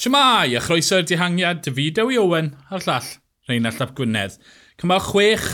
[0.00, 3.08] Siamai, a chroeso'r dihangiad, Dafidew i Owen, a'r llall,
[3.50, 4.38] Rheinald Ap Gwynedd.
[4.80, 5.44] Cymal chwech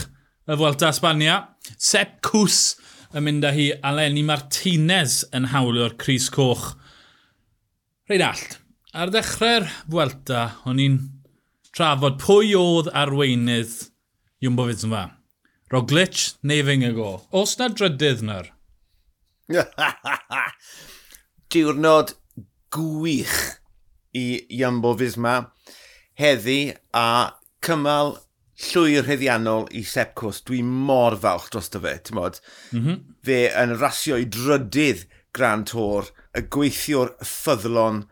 [0.47, 1.33] y Fwelta Esbania.
[1.75, 2.77] Sepp Cws
[3.11, 6.77] yn mynd â hi Aleni Martinez yn hawlio'r Cris Coch.
[8.07, 8.55] Rheinald,
[8.95, 10.97] ar ddechrau'r Fwelta, o'n i'n
[11.75, 13.75] trafod pwy oedd arweinydd
[14.39, 15.09] Jumbo Fisma.
[15.75, 17.17] Roglic neu Fingago.
[17.35, 18.53] Os na drydydd na'r?
[21.51, 22.15] Diwrnod
[22.71, 23.39] gwych
[24.15, 25.39] i Iambo Fisma
[26.17, 28.15] heddi a cymal
[28.57, 30.41] llwyr heddiannol i Sepp Cws.
[30.47, 32.39] Dwi mor falch drosto fe, ti'n modd?
[32.71, 33.01] Mm -hmm.
[33.25, 35.05] Fe yn rasio i drydydd
[35.37, 38.05] Grand Tour, y gweithiwr ffyddlon,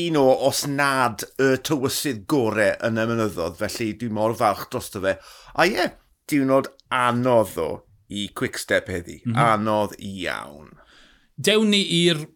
[0.00, 5.00] un o os nad y tywysydd gorau yn y mynyddodd, felly dwi mor falch drosto
[5.00, 5.16] fe.
[5.54, 5.88] A ie,
[6.28, 7.70] diwnod anodd o
[8.10, 9.54] i Quickstep heddi, mm -hmm.
[9.54, 10.76] anodd iawn.
[11.36, 12.26] Dewn ni i'r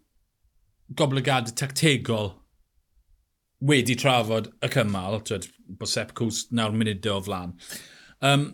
[0.96, 2.32] goblygadau tactegol
[3.64, 5.48] wedi trafod y cymal, twyd,
[5.78, 7.54] bod Sepp Cws nawr munud o flan.
[8.24, 8.48] Um,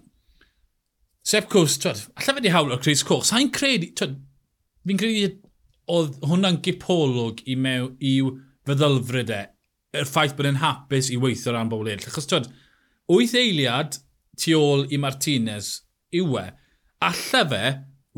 [1.26, 4.18] Sepp Cws, twyd, allaf wedi hawl o Chris Coch, sa'n credu, twyd,
[4.86, 5.32] fi'n credu
[5.90, 8.34] oedd hwnna'n gipolwg i mew i'w
[8.68, 9.42] feddylfryd e,
[10.00, 12.10] yr ffaith bod e'n hapus i weithio ran bobl eraill.
[12.12, 12.50] Achos twyd,
[13.10, 13.98] wyth eiliad
[14.40, 15.80] tu ôl i Martinez
[16.14, 16.46] yw e,
[17.02, 17.64] allai fe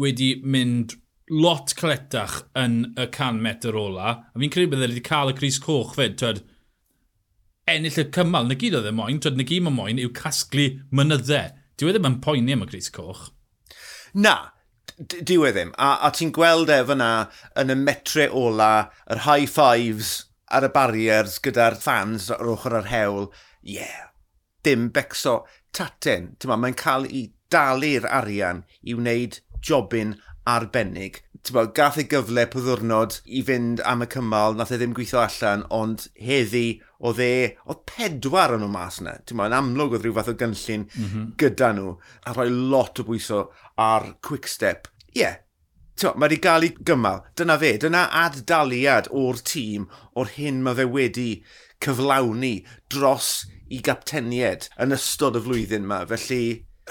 [0.02, 0.98] wedi mynd
[1.32, 5.36] lot caletach yn y can metr ola, a fi'n credu byddai e wedi cael y
[5.38, 6.42] Cris Coch fyd, twyd,
[7.76, 8.48] ennill y cymal.
[8.48, 11.44] Na gyd oedd e moyn, twyd na gyd mae moyn yw casglu mynydde.
[11.78, 13.30] Dwi wedi e yn poeni am y Gris Coch.
[14.12, 14.36] Na,
[14.98, 15.72] dwi ddim.
[15.80, 17.10] A, a ti'n gweld e fyna
[17.58, 18.72] yn y metre ola,
[19.10, 20.14] yr high fives
[20.52, 23.30] ar y barriers gyda'r fans ar ochr ar hewl.
[23.62, 24.08] Ie, yeah.
[24.62, 25.42] dim becso
[25.74, 26.32] taten.
[26.46, 30.16] Mae'n cael ei dalu'r arian i wneud jobyn
[30.48, 35.18] arbennig bod, gath ei gyfle pwyddwrnod i fynd am y cymal, nath e ddim gweithio
[35.24, 37.32] allan, ond heddi oedd e,
[37.66, 39.16] oedd pedwar yn nhw mas yna.
[39.26, 41.24] Ti'n yn amlwg oedd rhyw fath o gynllun mm -hmm.
[41.42, 43.40] gyda nhw, a rhoi lot o bwyso
[43.88, 44.86] ar quick step.
[45.10, 45.40] Ie, yeah,
[46.14, 47.24] mae wedi gael ei gymal.
[47.38, 51.28] Dyna fe, dyna addaliad o'r tîm o'r hyn mae fe wedi
[51.82, 52.54] cyflawni
[52.92, 53.34] dros
[53.72, 56.04] i gaptenied yn ystod y flwyddyn yma.
[56.10, 56.42] Felly,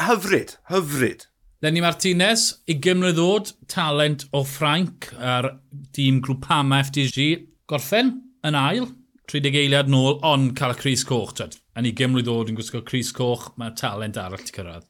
[0.01, 1.28] hyfryd, hyfryd.
[1.61, 5.45] Lenny Martinez, 20 mlynedd oed, talent o Ffrainc ar
[5.94, 7.27] dîm Grwpama FDG.
[7.69, 8.09] Gorffen
[8.49, 8.88] yn ail,
[9.29, 11.35] 30 eiliad nôl, ond cael y Cris Coch.
[11.38, 11.59] Twed.
[11.77, 14.88] Yn 20 mlynedd oed yn gwisgo Cris Coch, mae talent arall ti cyrraedd.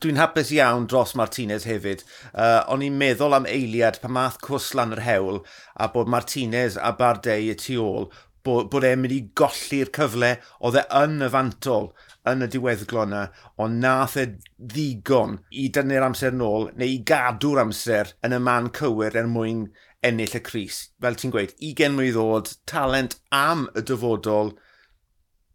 [0.00, 2.06] Dwi'n hapus iawn dros Martinez hefyd.
[2.32, 5.42] Uh, o'n i'n meddwl am eiliad pa math cwslan yr hewl
[5.76, 8.08] a bod Martinez a Bardei y tu ôl
[8.44, 11.90] bod, bod e'n mynd i golli'r cyfle oedd e yn y fantol
[12.30, 13.22] yn y diweddglo yna,
[13.60, 18.70] ond nath e ddigon i dynnu'r amser nôl neu i gadw'r amser yn y man
[18.76, 19.66] cywir er mwyn
[20.04, 20.80] ennill y Cris.
[21.00, 24.54] Fel ti'n gweud, 20 mlynedd oed, talent am y dyfodol,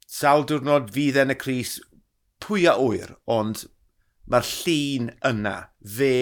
[0.10, 1.78] sawl diwrnod fydd yn y Cris,
[2.42, 3.68] pwy a wyr, ond
[4.30, 6.14] mae'r llun yna, fe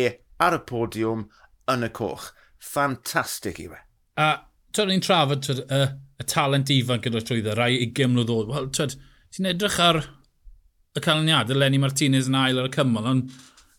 [0.43, 1.27] ar y podiwm
[1.71, 2.31] yn y coch.
[2.57, 3.81] Ffantastig i fe.
[4.17, 4.29] A
[4.77, 5.81] twyd, ni'n trafod twyd, y,
[6.21, 8.51] y talent ifanc gyda'r trwyddo, rai i gymlwyd ddod.
[8.51, 8.95] Wel, twyd,
[9.33, 10.03] ti'n edrych ar
[10.97, 13.33] y canlyniad, y Lenny Martinez yn ail ar y cymal, ond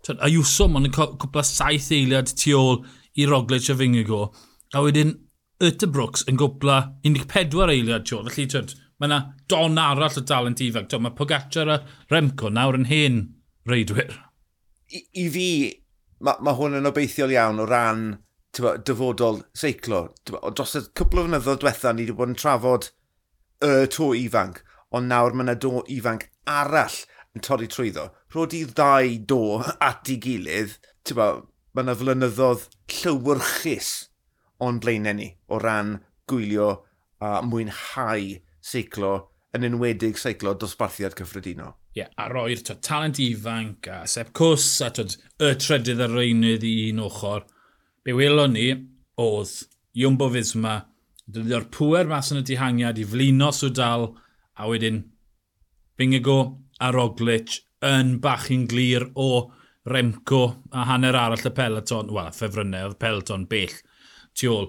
[0.07, 2.83] twyd, Ayuso mon yn cwpla saith eiliad tu ôl
[3.19, 4.29] i Roglic a Fingigo,
[4.75, 5.17] a wedyn
[5.65, 8.29] Yta Brooks yn gwbla 14 eiliad tu ôl.
[8.31, 9.19] Felly, twyd, mae yna
[9.51, 10.91] don arall o talent ifanc.
[10.91, 11.81] Twyd, mae Pogacar a
[12.13, 13.25] Remco nawr yn hen
[13.69, 14.15] reidwyr.
[14.95, 15.49] I, i fi,
[16.23, 18.07] mae ma hwn yn obeithiol iawn o ran
[18.57, 20.09] tywa, dyfodol seiclo.
[20.27, 22.91] Tywa, dros y cwpl o fynyddoedd diwethaf, ni wedi bod yn trafod
[23.65, 24.63] y to ifanc,
[24.95, 26.99] ond nawr mae yna do ifanc arall
[27.37, 28.09] yn torri trwyddo.
[28.35, 29.41] Rho di ddau do
[29.85, 30.77] at ei gilydd,
[31.09, 31.31] tywa,
[31.75, 33.95] mae yna flynyddodd llywyrchus
[34.65, 35.99] o'n blaenau ni o ran
[36.29, 36.71] gwylio
[37.25, 39.13] a mwynhau seiclo
[39.57, 41.77] yn enwedig seiclo dosbarthiad cyffredinol.
[41.97, 46.67] Ie, yeah, a roi'r talent ifanc a Sepp Cws a twyd, y trydydd ar reinydd
[46.67, 47.47] i un ochr–
[48.05, 48.69] Be welon ni
[49.19, 49.53] oedd
[49.99, 50.79] Iwmbo Fisma,
[51.29, 54.11] dylio'r pwer mas yn y dihangiad i flino Swdal,
[54.59, 55.03] a wedyn
[55.99, 56.39] Bingigo
[56.81, 59.49] a Roglic yn bach i'n glir o
[59.89, 63.75] Remco a hanner arall y peloton, wel, ffefrynnau oedd peloton bell
[64.39, 64.69] tu ôl.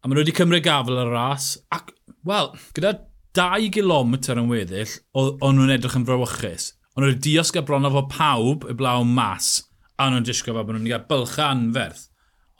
[0.00, 1.90] A maen nhw wedi cymryd gafel y ras, ac,
[2.26, 2.94] wel, gyda
[3.36, 6.72] 2 km yn weddill, o'n nhw'n edrych yn frawychus.
[6.96, 9.58] O'n nhw'n diosg a bron o pawb y blaw mas,
[9.96, 12.09] a o'n nhw'n disgwyl bod nhw'n gael bylcha anferth.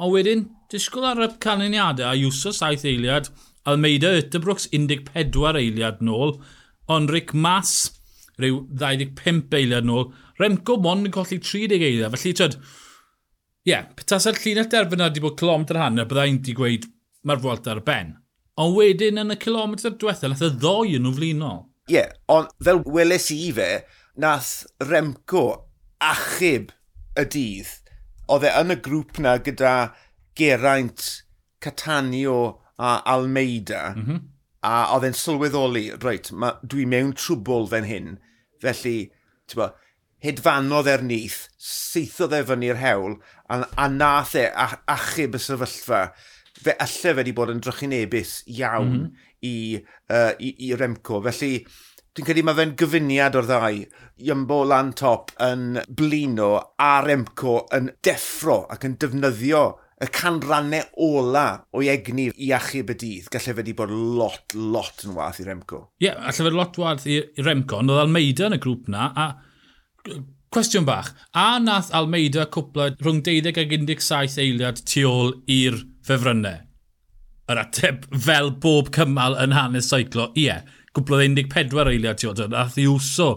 [0.01, 3.27] Ond wedyn, disgwyl ar y canlyniadau a Iwso 7 eiliad,
[3.69, 6.39] Almeida Ytterbrooks 14 eiliad nôl,
[6.89, 7.91] Onric Mas
[8.41, 10.07] rhyw 25 eiliad nôl,
[10.41, 12.15] Remco Mon yn colli 30 eiliad.
[12.15, 16.89] Felly, tyd, ie, yeah, petasa'r llinell derfyn wedi bod kilometr hanner, byddai'n di gweud
[17.29, 18.17] mae'r fwalt ar ben.
[18.61, 21.67] Ond wedyn yn y kilometr diwethaf, nath y ddoi yn nhw flinol.
[21.91, 23.69] Ie, yeah, ond fel weles i fe,
[24.17, 25.45] nath Remco
[26.01, 26.73] achub
[27.21, 27.90] y dydd
[28.31, 29.75] oedd e yn y grŵp na gyda
[30.39, 31.07] Geraint,
[31.61, 34.21] Catanio a Almeida, mm -hmm.
[34.63, 36.31] a oedd e'n sylweddoli, reit,
[36.63, 38.19] dwi mewn trwbl fan hyn,
[38.63, 39.11] felly,
[39.51, 39.71] ti'n bo,
[40.25, 43.17] hedfanodd e'r nith, seithodd e fyny'r hewl,
[43.49, 46.03] a, a nath e achub y sefyllfa.
[46.61, 49.29] Fe allai wedi bod yn drychinebus iawn mm -hmm.
[49.49, 49.55] i,
[50.13, 51.23] uh, i, i Remco.
[51.25, 51.65] Felly,
[52.11, 53.77] Dwi'n credu mae fe'n gyfuniad o'r ddau.
[54.27, 59.61] Iambo lan top yn blino a'r Emco yn deffro ac yn defnyddio
[60.01, 61.45] y canrannau ola
[61.77, 65.47] o'i egni i achub y dydd, gallai fe wedi bod lot, lot yn wath i
[65.47, 65.85] Remco.
[66.01, 69.11] Ie, yeah, allai fe lot wath i Remco, ond oedd Almeida yn y grŵp na,
[69.15, 70.17] a
[70.51, 75.79] cwestiwn bach, a nath Almeida cwpla rhwng 12 ag 17 eiliad tu ôl i'r
[76.09, 76.65] ffefrynnau?
[77.51, 80.49] Yr ateb fel bob cymal yn hanes seiclo, ie.
[80.49, 83.35] Yeah gwblodd 14 eiliad ti oed, nath i wso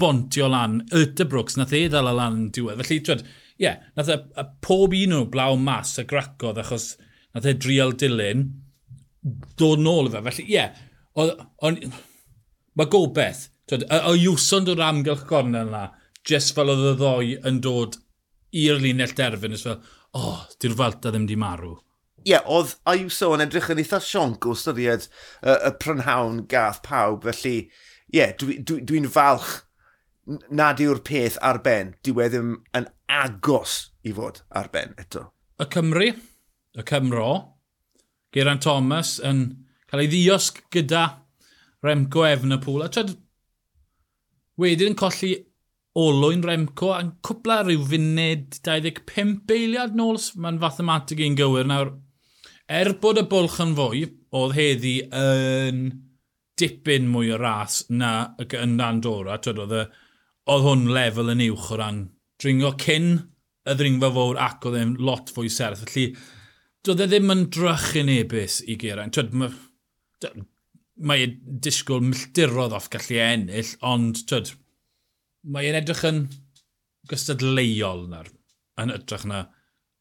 [0.00, 2.80] bontio lan, Ertebrooks, nath e ddal lan yn diwedd.
[2.82, 6.92] Felly, twyd, ie, yeah, nath e y pob un nhw blaw mas y gracodd achos
[7.34, 8.46] nath e drial dilyn,
[9.60, 10.22] dod nôl fe.
[10.28, 11.90] Felly, ie, yeah,
[12.76, 15.86] mae gobeith, twyd, y, y iwson dod amgylch gornel yna,
[16.26, 17.98] jyst fel oedd y ddoi yn dod
[18.60, 19.78] i'r linell derfyn, ys fel,
[20.10, 21.76] o, oh, di'r falta ddim di marw
[22.20, 26.82] ie, yeah, oedd Ayuso yn edrych yn eitha sionc o styried y, y prynhawn gath
[26.86, 29.60] pawb, felly ie, yeah, dwi'n dwi, dwi, falch
[30.50, 31.94] nad yw'r peth ar ben.
[32.04, 35.30] Dyw e ddim yn agos i fod ar ben eto.
[35.60, 36.12] Y Cymru,
[36.76, 37.30] y Cymro,
[38.34, 39.42] Geraint Thomas yn
[39.90, 41.04] cael ei ddiosg gyda
[41.84, 42.84] Remco Efnapol.
[42.84, 43.16] A tryd,
[44.60, 45.32] wedyn yn colli
[45.98, 50.20] olwyn Remco a'n cwpla rhyw funud 25 eiliad nôl.
[50.36, 51.66] Mae'n fathematig i'n gywir.
[51.68, 51.96] Nawr,
[52.70, 54.04] er bod y bwlch yn fwy,
[54.38, 55.82] oedd heddi yn
[56.60, 58.12] dipyn mwy o ras na
[58.44, 59.40] yn Andorra.
[59.42, 59.96] Twyd, oedd,
[60.50, 62.04] oedd hwn lefel yn uwch o ran
[62.40, 63.10] dringo cyn
[63.68, 65.82] y ddringfa fawr ac oedd e'n lot fwy serth.
[65.88, 66.06] Felly,
[66.86, 69.18] doedd e ddim yn drych yn ebys i Geraint.
[69.18, 70.46] Twyd, mae,
[71.00, 71.32] mae e
[71.66, 74.54] disgwyl milltirodd off gallu ennill, ond twyd,
[75.50, 76.26] mae e'n edrych yn
[77.10, 78.30] gystadleuol na'r
[78.80, 79.46] yn edrych na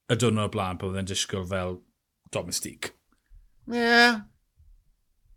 [0.09, 1.79] y dwrnod o blaen bod e'n disgwyl fel
[2.33, 2.91] domestig.
[3.69, 3.77] Ie.
[3.77, 4.19] Yeah.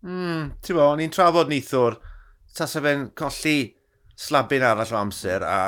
[0.03, 1.99] Mm, Ti'n bo, ni'n trafod nithwr,
[2.57, 3.57] tasa fe'n colli
[4.19, 5.59] slabyn arall o amser a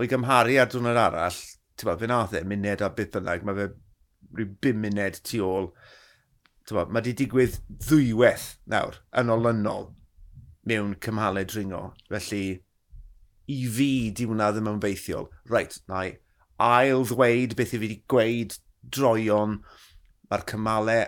[0.00, 1.40] o'i gymharu ar dwrnod arall,
[1.76, 3.68] ti'n bo, fe nath e, muned a beth bynnag, mae fe
[4.38, 5.70] rhyw 5 muned tu ôl.
[6.70, 9.88] Bo, mae wedi digwydd ddwywaith nawr, yn olynol,
[10.70, 11.82] mewn cymhalau dringo.
[12.08, 12.44] Felly,
[13.50, 15.26] i fi di hwnna ddim yn feithiol.
[15.50, 16.14] Reit, na i
[16.60, 18.56] ail ddweud beth i fi wedi gweud
[18.94, 19.58] droion
[20.30, 21.04] mae'r cymalau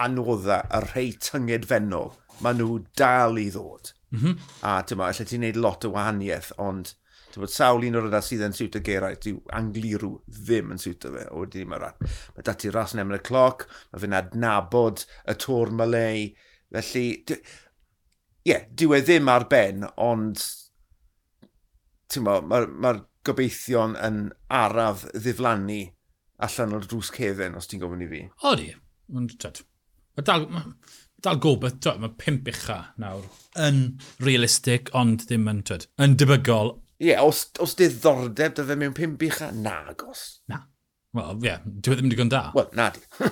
[0.00, 2.12] anodda, y rhai tynged fennol,
[2.44, 3.92] maen nhw dal i ddod.
[4.10, 4.48] Mm -hmm.
[4.66, 6.94] A dyma, allai ti'n neud lot o wahaniaeth, ond
[7.30, 10.80] Ti'n bod sawl un o'r yna sydd yn siwt siwtio Geraint, yw Anglirw ddim yn
[10.82, 12.08] siwt o fe o wedi mae'r ran.
[12.34, 16.24] Mae dati ras yn emyn y cloc, mae fe'n adnabod y tŵr Malay,
[16.74, 17.04] felly...
[17.30, 20.42] Ie, yeah, dyw e ddim ar ben, ond
[22.18, 22.94] mae'r ma, r, ma
[23.28, 24.20] gobeithion yn
[24.58, 25.82] araf ddiflannu
[26.46, 28.22] allan o'r drws cefn, os ti'n gofyn i fi.
[28.46, 28.70] O di.
[29.10, 30.64] Mae dal, ma,
[31.24, 33.24] dal gobeith, mae pimp ucha nawr
[33.58, 33.82] yn
[34.22, 36.76] realistig, ond ddim yn, twyd, yn debygol.
[37.00, 40.42] Ie, yeah, os, os diddordeb dy fe mewn pimp ucha, na agos.
[40.52, 40.64] Na.
[41.16, 42.48] Wel, ie, yeah, dwi ddim digon da.
[42.56, 43.04] Wel, na di.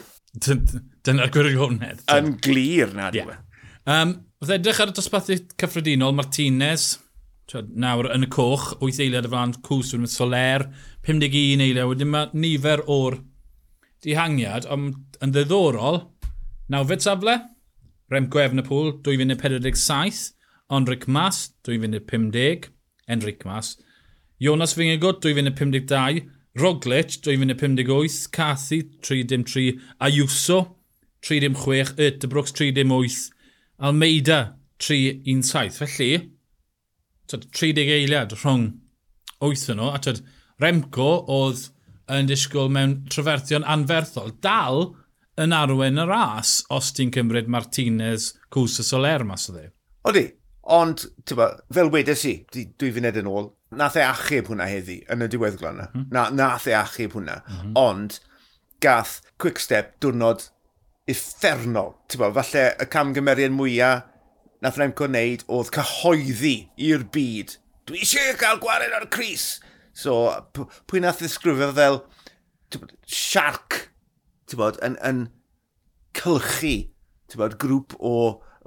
[1.07, 2.03] Dyna'r gwirionedd.
[2.15, 3.23] Yn glir, na di.
[3.23, 3.45] Yeah.
[3.89, 6.93] Um, Fydd edrych ar y dosbarthu cyffredinol, Martinez,
[7.57, 10.67] nawr yn y coch, 8 eiliad y flan, cws, wedyn Soler,
[11.07, 13.19] 51 eiliad, wedyn mae nifer o'r
[14.05, 16.03] dihangiad, ond yn ddiddorol,
[16.73, 17.39] nawfed safle,
[18.13, 20.33] Remco Efnapol, 2047,
[20.71, 22.69] Onric Mas, 2050,
[23.09, 23.77] Enric Mas,
[24.39, 26.29] Jonas Fingegot, 2052,
[26.59, 30.77] Roglic, 2058, Cathy, 353, Ayuso,
[31.23, 33.31] 356, Ertebrooks, 308,
[33.81, 35.71] Almeida, 317.
[35.71, 36.38] Felly,
[37.29, 38.71] 30 eiliad rhwng
[39.45, 40.23] 8 nhw, a tyd,
[40.59, 41.69] Remco oedd
[42.11, 44.33] yn disgwyl mewn trafferthion anferthol.
[44.43, 44.89] Dal
[45.39, 49.69] yn arwen y ras os ti'n cymryd Martinez, Cws y Soler mas o dde.
[50.09, 50.25] Odi,
[50.75, 55.25] ond tyba, fel wedes i, dwi funed yn ôl, nath e achub hwnna heddi yn
[55.25, 55.89] y diweddglo yna.
[55.93, 56.07] Mm.
[56.15, 57.41] Na, nath e achub hwnna.
[57.45, 57.75] Mm -hmm.
[57.85, 58.19] Ond
[58.83, 60.49] gath Quickstep diwrnod
[61.09, 61.95] effernol.
[62.09, 64.07] Tyba, falle y camgymeriad mwyaf
[64.65, 66.57] nath Remco wneud oedd cyhoeddi
[66.89, 67.57] i'r byd.
[67.89, 69.47] Dwi eisiau cael gwared ar y Cris.
[69.97, 70.15] So,
[70.55, 72.03] pwy nath ddisgrifio fel
[73.09, 73.79] siarc,
[74.49, 75.25] ti'n bod, yn, yn
[76.19, 76.75] cylchu,
[77.31, 78.15] ti'n bod, grŵp o,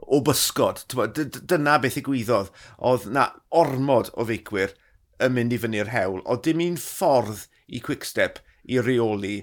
[0.02, 0.84] o bysgod.
[0.98, 1.22] Bod,
[1.52, 2.52] dyna beth i gwyddodd.
[2.80, 3.30] Oedd na
[3.62, 4.76] ormod o feicwyr
[5.22, 9.42] yn mynd i fyny'r hewl, Oedd dim un ffordd i quickstep i reoli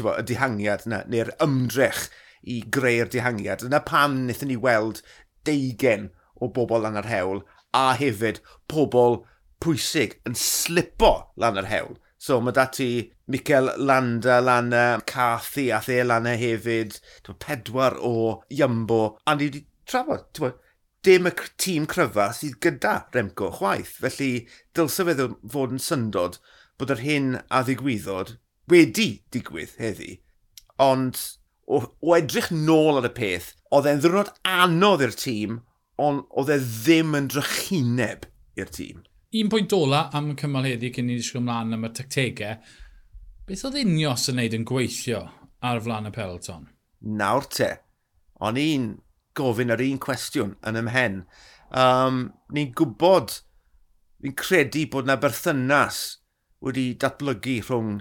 [0.00, 2.06] bod, y dihangiad na, neu'r ymdrech
[2.46, 3.64] i greu'r dihangiad.
[3.66, 5.02] Yna pam wnaethon ni weld
[5.46, 6.10] deigen
[6.40, 9.22] o bobl lan yr hewl, a hefyd pobl
[9.62, 11.96] pwysig yn slipo lan yr hewl.
[12.18, 14.72] So mae dati Michael Landa lan
[15.06, 16.98] Cathy a the lan e hefyd,
[17.38, 20.54] pedwar o Iambo, a ni wedi trafod, ti'n
[21.06, 23.92] dim y tîm cryfa sydd gyda Remco chwaith.
[24.02, 25.14] Felly, dylse fe
[25.52, 26.40] fod yn syndod
[26.78, 28.36] bod yr hyn a ddigwyddod
[28.72, 30.16] wedi digwydd heddi.
[30.82, 31.20] Ond
[31.66, 35.58] o, o edrych nôl ar y peth, Oedd e'n ddwrnod anodd i'r tîm,
[36.00, 38.24] ond oedd e ddim yn drychineb
[38.56, 39.02] i'r tîm.
[39.36, 42.60] Un pwynt ola am y cymal heddi cyn i ni ddysgu ymlaen am y tactegau.
[43.46, 45.26] Beth oedd unios yn neud yn gweithio
[45.66, 46.70] ar flaen y peloton?
[47.04, 47.74] Nawr te.
[48.40, 48.88] ond un
[49.36, 51.20] gofyn yr un cwestiwn yn ymhen.
[51.76, 52.20] Um,
[52.52, 53.38] ni'n gwybod,
[54.24, 56.02] ni'n credu bod na berthynas
[56.64, 57.98] wedi datblygu rhwng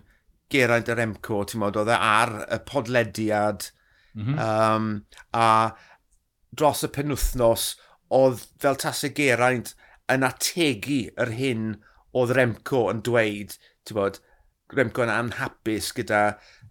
[0.51, 3.69] Geraint yr Emco, ti'n modd, oedd e ar y podlediad
[4.15, 4.39] Mm -hmm.
[4.39, 5.75] um, a
[6.55, 7.75] dros y penwthnos,
[8.15, 9.73] oedd fel tas y geraint
[10.11, 11.65] yn ategu yr hyn
[12.15, 14.21] oedd Remco yn dweud, ti'n bod,
[14.75, 16.21] Remco yn anhapus gyda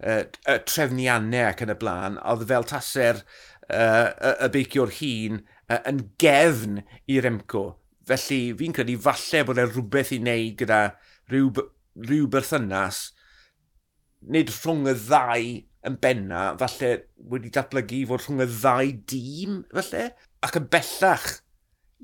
[0.00, 3.20] uh, y trefniannau ac yn y blaen, oedd fel taser
[3.68, 4.08] uh,
[4.44, 7.66] y beiciwr hun uh, yn gefn i Remco.
[8.08, 10.80] Felly fi'n credu falle bod e rhywbeth i wneud gyda
[11.32, 11.52] rhyw,
[12.08, 13.06] rhyw berthynas,
[14.24, 15.54] nid rhwng y ddau
[15.88, 16.90] yn benna, falle
[17.30, 20.04] wedi datblygu fod rhwng y ddau dîm, falle,
[20.44, 21.28] ac yn bellach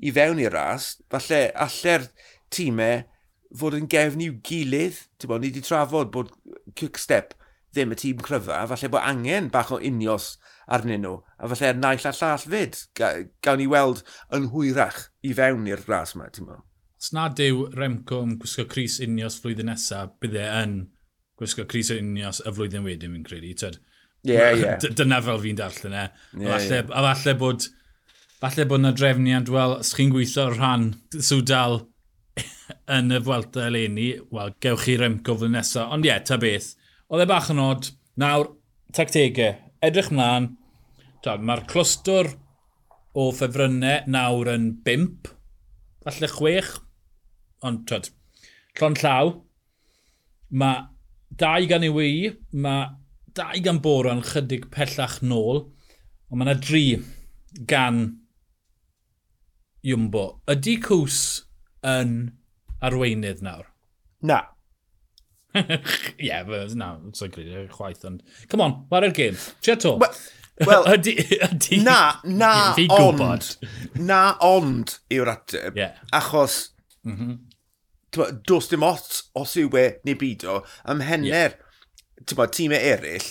[0.01, 2.07] i fewn i'r ras, falle alle'r
[2.53, 3.03] tîmau
[3.57, 5.03] fod yn gefn i'w gilydd.
[5.19, 6.33] Ti'n bod, ni wedi trafod bod
[6.77, 7.35] Quickstep
[7.71, 10.33] ddim y tîm cryfa, falle bod angen bach o unios
[10.71, 14.03] arnyn nhw, a falle'r naill a llall fyd, gawn ni weld
[14.35, 16.65] yn hwyrach i fewn i'r ras yma, ti'n bod.
[17.01, 20.75] Os nad yw Remco yn gwisgo Cris Unios flwyddyn nesaf, bydde yn
[21.41, 23.51] gwisgo Cris Unios y flwyddyn wedyn fi'n credu.
[23.51, 24.33] Ie.
[24.33, 24.89] Yeah, yeah.
[24.97, 26.03] Dyna fel fi'n darllen e.
[26.37, 26.91] Yeah, a falle, yeah.
[26.93, 27.65] a falle bod,
[28.43, 31.81] falle bod yna drefniad, wel, os chi'n gweithio rhan swdal
[32.97, 35.89] yn y Fwelta eleni, wel, gewch chi Remco flwyddyn nesaf.
[35.95, 36.75] Ond ie, yeah, ta beth.
[37.11, 37.89] Oedd e bach yn od.
[38.21, 38.53] Nawr,
[38.95, 39.57] tactegau.
[39.81, 40.51] Edrych mlaen.
[41.25, 42.31] Mae'r clwstwr
[43.17, 45.27] o ffefrynnau nawr yn bimp,
[46.05, 46.71] falle chwech,
[47.65, 48.07] ond twyd,
[48.79, 49.33] llon llaw,
[50.61, 50.85] mae
[51.39, 52.89] dau gan i wy, mae
[53.37, 55.65] dau gan boron chydig pellach nôl,
[56.31, 56.85] ond mae yna dri
[57.69, 58.03] gan
[59.81, 60.25] Iwmbo.
[60.51, 61.19] Ydy Cws
[61.89, 62.11] yn
[62.85, 63.65] arweinydd nawr?
[64.21, 64.43] Na.
[65.57, 66.45] Ie, yeah,
[66.77, 68.21] na, sy'n credu, chwaith, ond...
[68.51, 69.39] Come on, mae'r gêm.
[69.65, 69.95] Tia to.
[70.61, 71.15] Wel, ydy,
[71.47, 71.81] ydy...
[71.83, 72.51] Na, na,
[73.01, 73.49] ond.
[73.97, 75.79] Na, ond yw'r ateb.
[75.79, 75.97] Yeah.
[76.13, 76.75] Achos,
[77.07, 77.39] mm -hmm
[78.11, 82.49] dos dim ots os yw e neu byd o, am henner yeah.
[82.51, 83.29] tîmau eraill,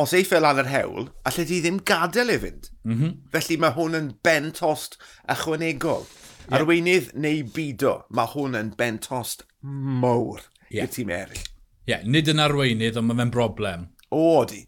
[0.00, 2.68] os ei fel lan yr hewl, allai di ddim gadael i fynd.
[2.84, 3.16] Mm -hmm.
[3.32, 4.98] Felly mae hwn yn ben tost
[5.30, 6.06] ychwanegol.
[6.44, 6.58] Yeah.
[6.58, 10.84] Arweinydd neu bido, mae hwn yn ben tost mowr yeah.
[10.84, 11.46] i'r tîm eraill.
[11.84, 13.88] Ie, yeah, nid yn arweinydd, ond mae fe'n broblem.
[14.10, 14.64] O, di.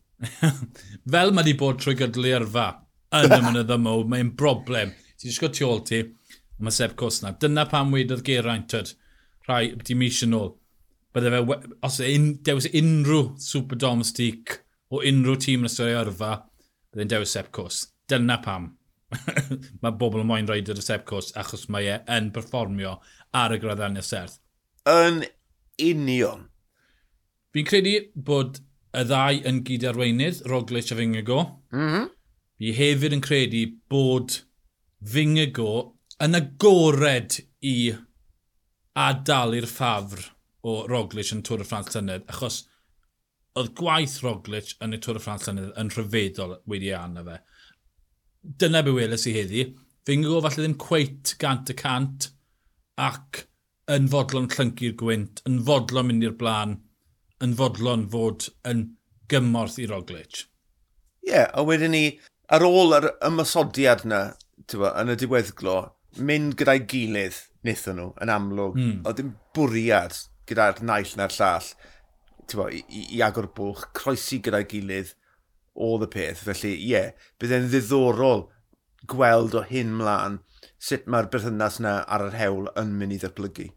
[1.13, 2.69] fel mae di bod trwy gydlu yrfa
[3.17, 4.95] yn y mynydd yma, mae'n broblem.
[5.17, 6.03] Ti'n disgwyl tu ôl ti,
[6.59, 7.35] Mae Seb Cwsna.
[7.41, 8.95] Dyna pam wedodd Geraint, twyd,
[9.49, 10.55] rhai, di mis yn ôl.
[11.17, 14.59] Bydde fe, os un, dewis unrhyw super domestic
[14.93, 16.33] o unrhyw tîm yn ystod ei yrfa,
[16.93, 17.85] bydde'n dewis Seb Cws.
[18.09, 18.73] Dyna pam.
[19.83, 22.97] mae bobl yn moyn roed y Seb Cws achos mae e yn performio
[23.37, 24.41] ar y graddaniau serth.
[24.91, 25.23] Yn
[25.83, 26.47] union.
[27.55, 28.61] Fi'n credu bod
[28.97, 31.41] y ddau yn gyd arweinydd, Roglic a Fingago.
[31.73, 32.09] Mm -hmm.
[32.57, 34.41] Fi hefyd yn credu bod
[35.05, 37.93] Fingago yn agored i
[38.97, 40.23] adalu'r ffafr
[40.67, 42.63] o Roglic yn Tŵr y Ffrans Llynedd, achos
[43.57, 47.37] oedd gwaith Roglic yn y Tŵr y Ffrans Llynedd yn rhyfeddol wedi anna fe.
[48.63, 49.67] Dyna be weles i heddi.
[50.07, 52.29] Fi'n gwybod falle ddim cweit gant y cant
[53.03, 53.43] ac
[53.93, 56.79] yn fodlon llyncu'r gwynt, yn fodlon mynd i'r blaen,
[57.45, 58.87] yn fodlon fod yn
[59.31, 60.47] gymorth i Roglic.
[61.27, 62.05] Ie, yeah, a wedyn ni,
[62.49, 64.23] ar ôl yr ymysodiad yna,
[64.73, 65.77] yn y diweddglo,
[66.23, 68.81] mynd gyda'i gilydd wnaethon nhw yn amlwg.
[68.81, 68.97] Mm.
[69.07, 71.71] Oedd dim bwriad gyda'r naill na'r llall
[72.55, 72.83] bo, i,
[73.17, 75.15] i agor bwch, croesi gyda'i gilydd
[75.87, 76.45] oedd y peth.
[76.47, 78.47] Felly, ie, yeah, bydd e'n ddiddorol
[79.11, 80.41] gweld o hyn mlaen
[80.83, 83.69] sut mae'r berthynas yna ar yr hewl yn mynd i ddatblygu.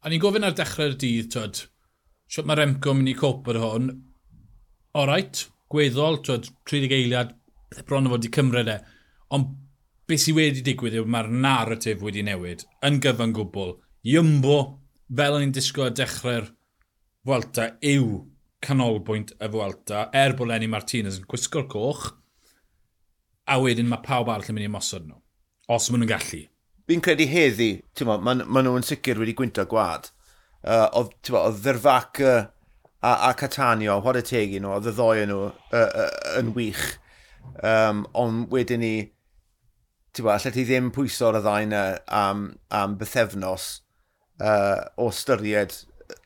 [0.00, 1.64] A ni'n gofyn ar dechrau'r dydd, twyd,
[2.30, 3.90] siwt mae Remco mynd i cop ar hwn.
[5.00, 7.34] Orait, gweddol, twyd, 30 eiliad,
[7.88, 8.78] bron o fod i cymryd e.
[9.36, 9.52] Ond
[10.10, 13.76] beth sydd wedi digwydd yw mae'r narratif wedi newid yn gyfan gwbl.
[14.10, 14.58] Iymbo,
[15.16, 16.50] fel o'n i'n disgwyl ar dechrau'r
[17.26, 18.22] Fwelta, yw
[18.64, 22.06] canolbwynt y Fwelta, er bod Lenny Martinez yn gwisgo'r coch,
[23.50, 25.18] a wedyn mae pawb arall yn mynd i ymosod nhw,
[25.74, 26.40] os maen nhw'n gallu.
[26.88, 30.08] Fi'n credu heddi, ti'n maen ma nhw'n sicr wedi gwynta gwad.
[30.64, 32.48] Uh, oedd, ti'n mo, oedd Ferfac uh,
[33.00, 36.86] a, a Catanio, chwarae tegu nhw, oedd y ddoi nhw uh, uh, yn wych.
[37.64, 38.94] Um, ond wedyn ni,
[40.20, 43.68] ti'n allet ti ddim pwyso ar y ddain am, am bythefnos
[44.42, 45.74] uh, o styried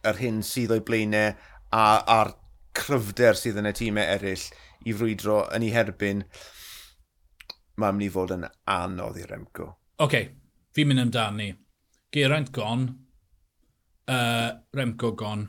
[0.06, 1.34] yr hyn sydd o'i blaenau
[1.70, 2.32] a, a'r
[2.74, 4.46] cryfder sydd yn y tîmau eraill
[4.84, 6.24] i frwydro yn ei herbyn,
[7.80, 9.68] mae'n mynd i fod yn anodd i Remco.
[9.94, 10.26] Oce, okay,
[10.74, 11.52] fi'n mynd amdani.
[12.14, 12.88] Geraint gon,
[14.10, 15.46] uh, Remco gon,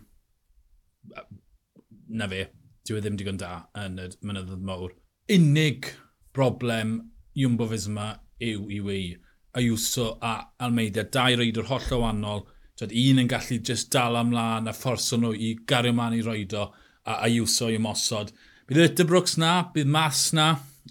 [2.16, 2.46] na fe,
[2.86, 4.94] dyw e ddim digon da yn y mynyddodd mawr.
[5.34, 5.90] Unig
[6.36, 7.00] broblem
[7.36, 9.15] Jumbo Fisma yw UAE.
[9.56, 12.44] Ayuso a Almeida, dau reidwr holl o wannol.
[12.75, 16.65] Tyd, un yn gallu just dal amlaen a fforso nhw i gario man i roedo
[17.06, 18.34] a Ayuso i ymosod.
[18.68, 20.50] Bydd Ytterbrooks na, bydd Mas na,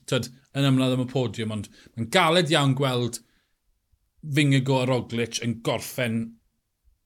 [0.08, 3.20] tyd, yn ymladd am y podiwm, ond mae'n galed iawn gweld
[4.34, 6.20] Fingago a Roglic yn gorffen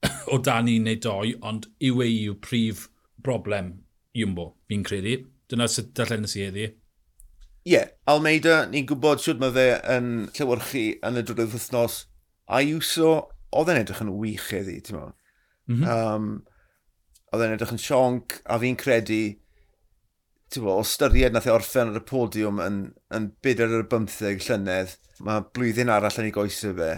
[0.33, 2.87] o dan un neu doi, ond yw ei yw prif
[3.19, 3.73] broblem
[4.19, 5.17] Iwmbo, fi'n credu.
[5.49, 6.69] Dyna sut darllen y heddi.
[7.69, 11.99] Ie, yeah, Almeida, ni'n gwybod siwr mae fe yn llywyrchu yn y drydydd wythnos.
[12.57, 13.11] Ayuso,
[13.53, 15.13] oedd e'n edrych yn wych heddi, ti'n meddwl.
[15.69, 15.91] Mm -hmm.
[15.93, 16.31] um,
[17.29, 19.21] oedd e'n edrych yn sionc, a fi'n credu,
[20.49, 22.83] ti'n meddwl, o styried nath e orffen ar y podiwm yn,
[23.19, 24.97] yn bydr ar y bymtheg llynedd,
[25.29, 26.93] mae blwyddyn arall yn ei goesau fe,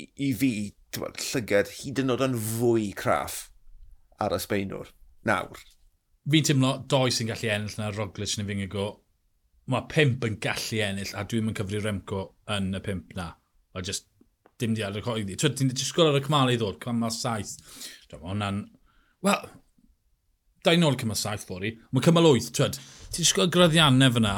[0.00, 0.52] i, i fi,
[0.88, 3.50] ti'n meddwl, llygad hyd yn oed yn fwy craff
[4.24, 4.96] ar y Sbeinwr,
[5.28, 5.60] nawr.
[6.32, 8.94] Fi'n teimlo doi sy'n gallu ennill na Roglic neu Fingigo
[9.72, 12.22] mae pimp yn gallu ennill a dwi'n mynd cyfri Remco
[12.54, 13.32] yn y pimp na.
[13.74, 14.06] O just
[14.60, 15.36] dim di ar y coeddi.
[15.38, 17.56] Twyd, ti'n disgwyl ar y cymal i ddod, cymal saith.
[18.06, 18.62] Dwi'n meddwl, hwnna'n...
[19.26, 19.50] Wel,
[20.64, 21.74] da i nôl cymal saith fori.
[21.92, 22.78] Mae cymal wyth, twyd.
[23.10, 24.36] Ti'n disgwyl graddiannau fyna,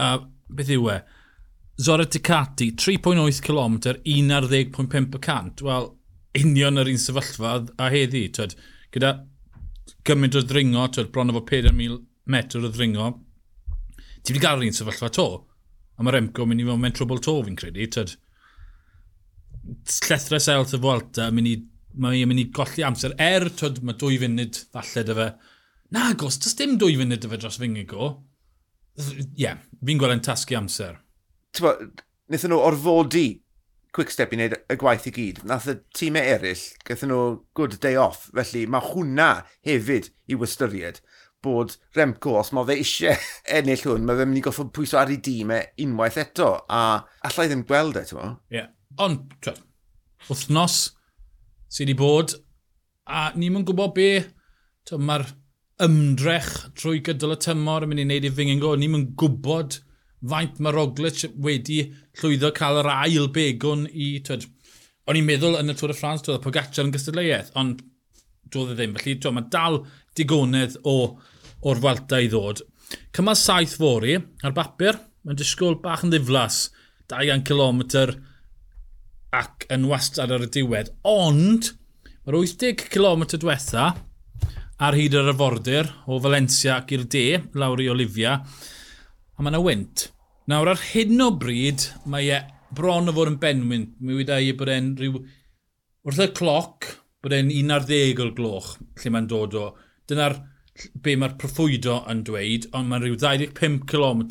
[0.00, 0.10] a
[0.48, 0.98] beth yw e?
[1.78, 5.62] Zora Ticati, 3.8 km, 11.5%.
[5.68, 5.92] Wel,
[6.42, 8.56] union yr un sefyllfa a heddi, twyd.
[8.96, 9.14] Gyda
[10.08, 12.00] gymaint o ddringo, twyd, bron o efo 4,000
[12.32, 13.12] metr o ddringo,
[14.22, 15.28] ti wedi gael un sefyllfa to.
[15.98, 17.86] A mae Remco mynd i fod mewn trwbl to fi'n credu.
[17.94, 18.14] Tyd,
[20.08, 23.16] llethra sel y Fwelta, mae'n mynd i golli amser.
[23.22, 25.28] Er, tyd, mae dwy funud falle dy fe.
[25.96, 28.12] Na, gos, does dim dwy funud dy fe dros fyngau go.
[28.98, 30.98] Ie, yeah, fi'n gweld yn tasgu amser.
[31.54, 31.74] Tyfo,
[32.28, 33.28] wnaethon nhw orfodi
[33.94, 35.40] quick step i wneud y gwaith i gyd.
[35.48, 37.22] Nath y tîmau eraill, gathon nhw
[37.58, 38.28] good day off.
[38.36, 39.28] Felly mae hwnna
[39.66, 41.00] hefyd i wystyried
[41.44, 45.12] bod Remco, os mae fe eisiau ennill hwn, mae fe'n mynd i goffo pwyso ar
[45.12, 46.82] ei dîm e unwaith eto, a
[47.28, 48.30] allai ddim gweld e, ti'n mo?
[48.50, 48.60] Ie.
[48.60, 48.70] Yeah.
[49.04, 49.50] Ond,
[50.28, 50.78] wythnos
[51.68, 52.34] sydd wedi bod,
[53.08, 54.08] a ni'n mynd gwybod be,
[54.98, 55.26] mae'r
[55.84, 56.48] ymdrech
[56.78, 59.78] trwy gydol y tymor yn mynd i wneud i Fingengo, ni'n mynd gwybod
[60.32, 61.82] faint mae Roglic wedi
[62.18, 64.48] llwyddo cael yr ail begwn i, twyd,
[65.06, 67.84] o'n i'n meddwl yn y Tôr y Ffrans, twyd, Pogacar yn gystadleuaeth, ond
[68.52, 68.96] doedd e ddim.
[68.98, 69.82] Felly, to, mae dal
[70.18, 70.96] digonedd o,
[71.68, 72.64] o'r Welta i ddod.
[73.14, 76.68] Cymal saith fori, ar bapur, mae'n disgwyl bach yn ddiflas,
[77.12, 77.82] 200 km
[79.38, 80.92] ac yn wastad ar y diwedd.
[81.08, 81.72] Ond,
[82.24, 83.88] mae'r 80 km diwetha
[84.78, 87.26] ar hyd yr afordir o Valencia ac i'r de,
[87.58, 90.08] lawr i Olivia, a mae yna wynt.
[90.48, 92.38] Nawr, ar hyn o bryd, mae e
[92.74, 93.98] bron o fod yn benwynt.
[94.00, 95.20] Mi wedi ei bod e'n rhyw...
[96.08, 96.86] Wrth y cloc,
[97.28, 98.70] bod e'n 11 o'r gloch
[99.02, 99.66] lle mae'n dod o.
[100.08, 100.38] Dyna'r
[101.04, 104.22] be mae'r proffwydo yn dweud, ond mae'n rhyw 25 km.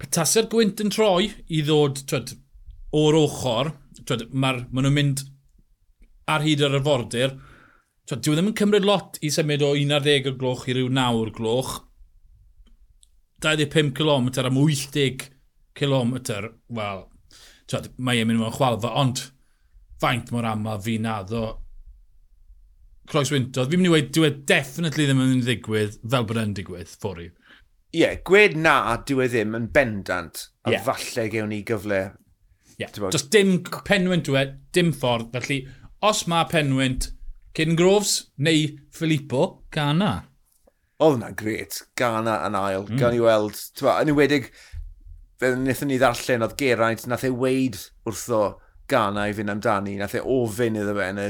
[0.00, 2.32] Petaser gwynt yn troi i ddod twed,
[2.96, 3.72] o'r ochr,
[4.04, 5.24] twed, mae nhw'n mynd
[6.32, 7.36] ar hyd yr arfordir,
[8.08, 10.88] twed, dyw e ddim yn cymryd lot i symud o 11 o'r gloch i ryw
[10.88, 11.74] 9 o'r gloch.
[13.44, 15.28] 25 km am 80
[15.76, 16.12] km,
[16.72, 17.08] wel,
[18.00, 19.26] mae e'n mynd mewn chwalfa, ond
[20.02, 21.46] faint mor aml fi naddo
[23.06, 23.70] Croes Wyntodd.
[23.70, 26.54] Fi'n mynd i wedi, dwi wedi definitely ddim yn mynd i ddigwydd fel bod yn
[26.58, 27.28] digwydd, ffori.
[27.94, 30.86] Ie, yeah, gwed na dwi wedi ddim yn bendant, a yeah.
[30.86, 32.02] falle gewn ni gyfle.
[32.76, 33.10] Ie, yeah.
[33.14, 35.62] does dim penwynt dwi, dim ffordd, felly
[36.04, 37.12] os mae penwynt
[37.56, 40.26] Cyn Groves neu Filippo Gana.
[41.00, 42.98] Oedd hwnna'n gret, Gana yn ail, mm.
[43.00, 43.62] gan i weld,
[43.94, 44.50] yn ywedig,
[45.40, 47.78] fe wnaethon ni ddarllen oedd Geraint, nath ei weid
[48.08, 48.42] wrtho
[48.90, 49.96] gana i fynd amdani.
[50.00, 51.28] Nath e ofyn iddo fe yn y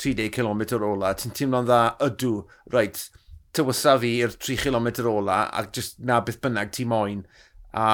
[0.00, 1.12] 30 km ola.
[1.18, 2.32] Ti'n teimlo'n dda ydw,
[2.74, 3.04] reit,
[3.54, 7.22] tywysa fi i'r 3 km ola a just na beth bynnag ti moyn.
[7.74, 7.86] A,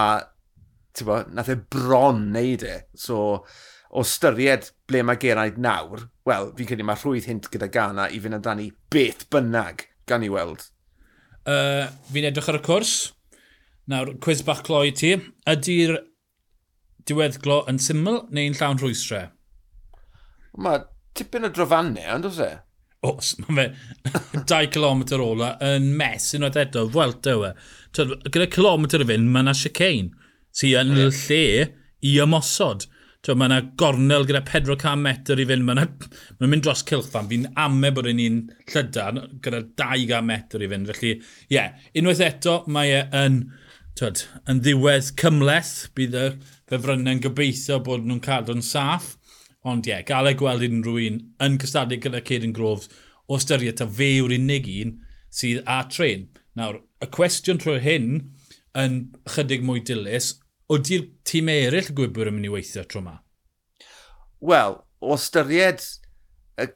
[0.97, 2.81] ti'n bo, nath e bron neud e.
[2.97, 3.45] So,
[3.91, 8.21] o styried ble mae Geraint nawr, wel, fi'n credu mae rhwydd hint gyda Gana i
[8.23, 10.69] fynd amdani beth bynnag gan i weld.
[11.49, 12.95] Uh, fi'n edrych ar y cwrs.
[13.91, 15.17] Nawr, cwiz bach cloi ti.
[15.51, 15.97] Ydy'r
[17.11, 19.27] diweddglo yn syml neu'n llawn rhwysre?
[20.59, 20.83] Mae
[21.19, 22.51] tipyn o drofannau, ond oes e?
[23.07, 27.53] Os, mae fe 2 km ola yn mes unwaith eto, Vuelta yw e.
[27.97, 30.11] Gyda kilometr y fynd, mae yna chicane,
[30.57, 31.45] sy'n yn lle
[32.05, 32.87] i ymosod.
[33.25, 37.29] Tw, mae yna gornel gyda 400 metr i fynd, mae yna mynd dros cilchfan.
[37.33, 40.93] Fi'n ame bod yn un llydan gyda 200 metr i fynd.
[40.93, 43.43] Felly, ie, yeah, unwaith eto, mae e yn,
[44.01, 46.27] twyd, yn ddiwedd cymleth, bydd y
[46.71, 49.17] ddyfrynnau'n gobeithio bod nhw'n cadw'n saff.
[49.67, 52.89] Ond ie, yeah, gael ei gweld unrhyw un yn cystadlu gyda Caden Groves
[53.29, 54.95] o styried ta fe yw'r unig un
[55.35, 56.29] sydd a tren.
[56.57, 58.07] Nawr, y cwestiwn trwy hyn
[58.79, 59.01] yn
[59.35, 60.33] chydig mwy dilys,
[60.71, 63.19] ydy'r tîm eraill y gwybwyr yn mynd i weithio tro yma?
[64.41, 65.85] Wel, o styried
[66.61, 66.71] y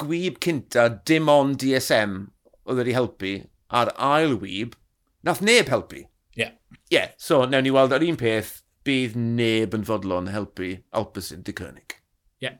[0.00, 2.18] gwyb cynta dim ond DSM
[2.66, 3.34] oedd wedi helpu
[3.76, 4.74] a'r ail wyb,
[5.22, 6.02] nath neb helpu.
[6.02, 6.42] Ie.
[6.42, 6.54] Yeah.
[6.74, 11.42] Ie, yeah, so newn ni weld yr un peth bydd neb yn fodlon helpu Alpecin
[11.46, 11.98] di Cynnig.
[12.44, 12.52] Ie.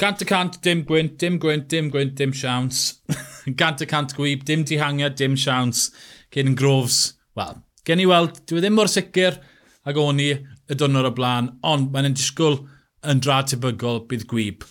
[0.00, 3.02] Cant y cant, dim gwynt, dim gwynt, dim gwynt, dim siawns.
[3.60, 5.90] cant y cant gwyb, dim dihangiad, dim siawns.
[6.34, 7.00] Cyn yn grofs,
[7.38, 9.38] wel, gen i weld, dwi e ddim mor sicr
[9.86, 12.62] ag o'n i y dwrnod o blaen, ond mae'n disgwyl
[13.06, 14.66] yn dra tebygol bydd gwyb.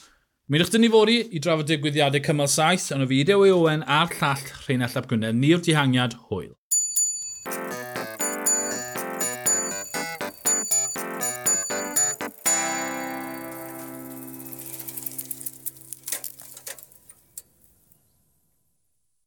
[0.51, 4.11] Mynwch dyn ni fori i drafod digwyddiadau cymal saith, ond o fideo i Owen a'r
[4.19, 6.51] llall Rheinald Ap Gwynedd, ni'r dihangiad hwyl.